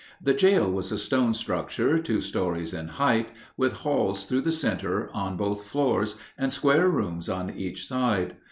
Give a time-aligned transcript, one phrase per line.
[0.19, 5.11] The jail was a stone structure, two stories in height, with halls through the center
[5.13, 8.35] on both floors and square rooms on each side.